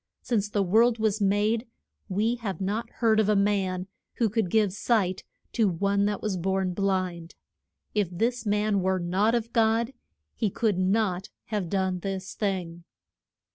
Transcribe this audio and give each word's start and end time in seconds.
Since 0.23 0.49
the 0.49 0.63
world 0.63 0.97
was 0.97 1.21
made 1.21 1.67
we 2.09 2.33
have 2.37 2.59
not 2.59 2.89
heard 2.89 3.19
of 3.19 3.29
a 3.29 3.35
man 3.35 3.85
who 4.15 4.29
could 4.31 4.49
give 4.49 4.73
sight 4.73 5.23
to 5.53 5.69
one 5.69 6.05
that 6.05 6.23
was 6.23 6.37
born 6.37 6.73
blind. 6.73 7.35
If 7.93 8.09
this 8.09 8.43
man 8.43 8.81
were 8.81 8.97
not 8.97 9.35
of 9.35 9.53
God 9.53 9.93
he 10.33 10.49
could 10.49 10.79
not 10.79 11.29
have 11.49 11.69
done 11.69 11.99
this 11.99 12.33
thing. 12.33 12.83